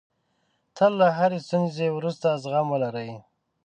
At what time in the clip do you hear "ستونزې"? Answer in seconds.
1.47-1.87